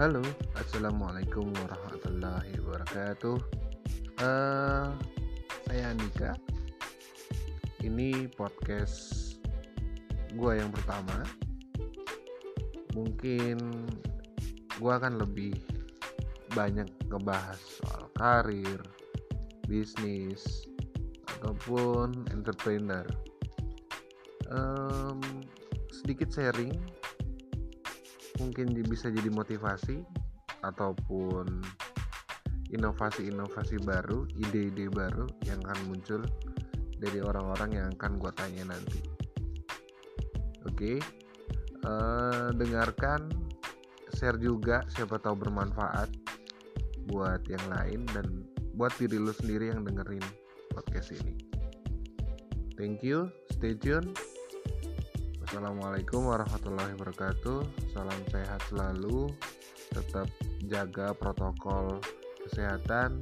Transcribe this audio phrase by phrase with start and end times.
[0.00, 0.24] Halo,
[0.56, 3.36] assalamualaikum warahmatullahi wabarakatuh.
[4.24, 4.88] Uh,
[5.68, 6.32] saya Andika.
[7.84, 9.36] Ini podcast
[10.32, 11.28] gue yang pertama.
[12.96, 13.60] Mungkin
[14.80, 15.60] gue akan lebih
[16.56, 18.80] banyak ngebahas soal karir,
[19.68, 20.72] bisnis,
[21.36, 23.04] ataupun entrepreneur.
[24.48, 25.20] Um,
[25.92, 26.80] sedikit sharing
[28.40, 30.00] mungkin bisa jadi motivasi
[30.62, 31.60] ataupun
[32.72, 36.20] inovasi-inovasi baru, ide-ide baru yang akan muncul
[36.96, 39.00] dari orang-orang yang akan gue tanya nanti.
[40.64, 41.02] Oke,
[41.84, 43.28] uh, dengarkan,
[44.16, 46.08] share juga, siapa tahu bermanfaat
[47.10, 48.46] buat yang lain dan
[48.78, 50.24] buat diri lu sendiri yang dengerin
[50.72, 51.36] podcast ini.
[52.78, 54.16] Thank you, stay tune.
[55.52, 57.92] Assalamualaikum warahmatullahi wabarakatuh.
[57.92, 59.28] Salam sehat selalu.
[59.92, 60.24] Tetap
[60.64, 62.00] jaga protokol
[62.40, 63.20] kesehatan